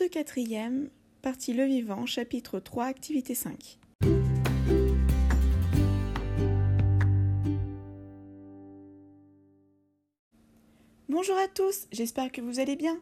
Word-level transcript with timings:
De 0.00 0.08
quatrième, 0.08 0.90
partie 1.22 1.54
Le 1.54 1.64
Vivant, 1.64 2.04
chapitre 2.04 2.60
3, 2.60 2.84
activité 2.84 3.34
5. 3.34 3.78
Bonjour 11.08 11.38
à 11.38 11.48
tous, 11.48 11.86
j'espère 11.92 12.30
que 12.30 12.42
vous 12.42 12.60
allez 12.60 12.76
bien. 12.76 13.00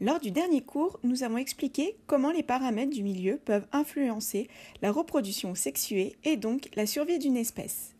Lors 0.00 0.18
du 0.18 0.32
dernier 0.32 0.62
cours, 0.62 0.98
nous 1.04 1.22
avons 1.22 1.36
expliqué 1.36 1.94
comment 2.08 2.32
les 2.32 2.42
paramètres 2.42 2.92
du 2.92 3.04
milieu 3.04 3.38
peuvent 3.44 3.68
influencer 3.70 4.48
la 4.80 4.90
reproduction 4.90 5.54
sexuée 5.54 6.16
et 6.24 6.36
donc 6.36 6.70
la 6.74 6.86
survie 6.86 7.20
d'une 7.20 7.36
espèce. 7.36 7.94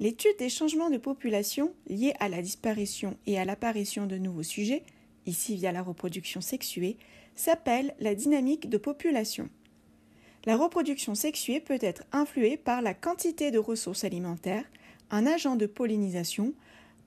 L'étude 0.00 0.38
des 0.38 0.48
changements 0.48 0.88
de 0.88 0.96
population 0.96 1.74
liés 1.88 2.14
à 2.20 2.30
la 2.30 2.40
disparition 2.40 3.18
et 3.26 3.38
à 3.38 3.44
l'apparition 3.44 4.06
de 4.06 4.16
nouveaux 4.16 4.42
sujets, 4.42 4.82
ici 5.26 5.56
via 5.56 5.72
la 5.72 5.82
reproduction 5.82 6.40
sexuée, 6.40 6.96
s'appelle 7.34 7.94
la 8.00 8.14
dynamique 8.14 8.68
de 8.68 8.78
population. 8.78 9.48
La 10.44 10.56
reproduction 10.56 11.14
sexuée 11.14 11.60
peut 11.60 11.78
être 11.80 12.04
influée 12.12 12.56
par 12.56 12.82
la 12.82 12.94
quantité 12.94 13.50
de 13.50 13.58
ressources 13.58 14.04
alimentaires, 14.04 14.64
un 15.10 15.26
agent 15.26 15.56
de 15.56 15.66
pollinisation, 15.66 16.54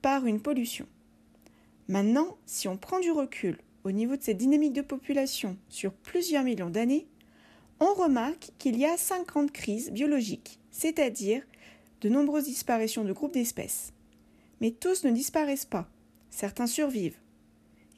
par 0.00 0.26
une 0.26 0.40
pollution. 0.40 0.86
Maintenant, 1.88 2.36
si 2.46 2.68
on 2.68 2.76
prend 2.76 3.00
du 3.00 3.10
recul 3.10 3.58
au 3.84 3.92
niveau 3.92 4.16
de 4.16 4.22
cette 4.22 4.38
dynamique 4.38 4.72
de 4.72 4.82
population 4.82 5.56
sur 5.68 5.92
plusieurs 5.92 6.44
millions 6.44 6.70
d'années, 6.70 7.06
on 7.78 7.92
remarque 7.92 8.50
qu'il 8.58 8.78
y 8.78 8.86
a 8.86 8.96
cinq 8.96 9.26
grandes 9.26 9.52
crises 9.52 9.90
biologiques, 9.90 10.58
c'est-à-dire 10.70 11.42
de 12.00 12.08
nombreuses 12.08 12.44
disparitions 12.44 13.04
de 13.04 13.12
groupes 13.12 13.34
d'espèces. 13.34 13.92
Mais 14.60 14.70
tous 14.70 15.04
ne 15.04 15.10
disparaissent 15.10 15.66
pas, 15.66 15.88
certains 16.30 16.66
survivent. 16.66 17.18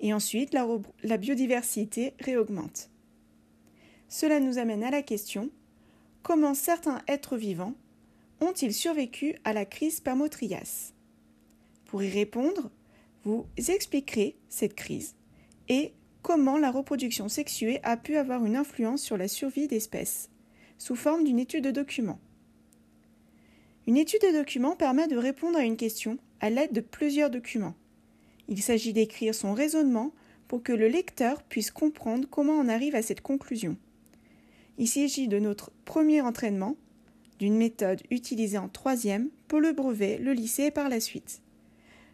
Et 0.01 0.13
ensuite, 0.13 0.55
la, 0.55 1.17
biodiversité 1.17 2.15
réaugmente. 2.21 2.91
Cela 4.09 4.41
nous 4.41 4.59
amène 4.59 4.85
à 4.85 4.91
la 4.91 5.03
question 5.03 5.51
comment 6.23 6.55
certains 6.55 7.03
êtres 7.09 7.37
vivants 7.37 7.75
ont-ils 8.41 8.73
survécu 8.73 9.35
à 9.45 9.53
la 9.53 9.65
crise 9.65 9.97
Spermotrias 9.97 10.93
Pour 11.87 12.03
y 12.03 12.09
répondre, 12.09 12.71
vous 13.25 13.47
expliquerez 13.57 14.37
cette 14.49 14.75
crise 14.75 15.15
et 15.69 15.93
comment 16.23 16.59
la 16.59 16.71
reproduction 16.71 17.29
sexuée 17.29 17.81
a 17.83 17.97
pu 17.97 18.17
avoir 18.17 18.45
une 18.45 18.57
influence 18.57 19.03
sur 19.03 19.17
la 19.17 19.29
survie 19.29 19.69
d'espèces, 19.69 20.31
sous 20.79 20.97
forme 20.97 21.25
d'une 21.25 21.39
étude 21.39 21.65
de 21.65 21.71
document. 21.71 22.21
Une 23.87 23.97
étude 23.97 24.21
de 24.23 24.37
document 24.37 24.77
permet 24.77 25.09
de 25.09 25.17
répondre 25.17 25.59
à 25.59 25.65
une 25.65 25.77
question 25.77 26.19
à 26.41 26.51
l'aide 26.51 26.73
de 26.73 26.81
plusieurs 26.81 27.31
documents. 27.31 27.75
Il 28.49 28.63
s'agit 28.63 28.93
d'écrire 28.93 29.35
son 29.35 29.53
raisonnement 29.53 30.13
pour 30.49 30.63
que 30.63 30.73
le 30.73 30.89
lecteur 30.89 31.43
puisse 31.43 31.71
comprendre 31.71 32.27
comment 32.29 32.55
on 32.55 32.69
arrive 32.69 32.95
à 32.95 33.03
cette 33.03 33.21
conclusion. 33.21 33.77
Il 34.79 34.89
s'agit 34.89 35.29
de 35.29 35.39
notre 35.39 35.71
premier 35.85 36.21
entraînement, 36.21 36.77
d'une 37.39 37.57
méthode 37.57 38.03
utilisée 38.11 38.59
en 38.59 38.69
troisième 38.69 39.29
pour 39.47 39.61
le 39.61 39.73
brevet, 39.73 40.19
le 40.19 40.33
lycée 40.33 40.65
et 40.65 40.71
par 40.71 40.89
la 40.89 41.01
suite. 41.01 41.41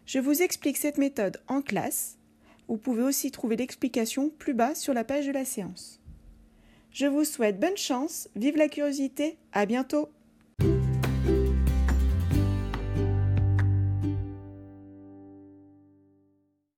Je 0.05 0.19
vous 0.19 0.41
explique 0.41 0.77
cette 0.77 0.97
méthode 0.97 1.41
en 1.47 1.61
classe. 1.61 2.17
Vous 2.67 2.77
pouvez 2.77 3.03
aussi 3.03 3.31
trouver 3.31 3.55
l'explication 3.55 4.29
plus 4.29 4.53
bas 4.53 4.75
sur 4.75 4.93
la 4.93 5.03
page 5.03 5.25
de 5.25 5.31
la 5.31 5.45
séance. 5.45 5.99
Je 6.91 7.07
vous 7.07 7.23
souhaite 7.23 7.59
bonne 7.59 7.77
chance, 7.77 8.29
vive 8.35 8.57
la 8.57 8.69
curiosité, 8.69 9.37
à 9.51 9.65
bientôt 9.65 10.09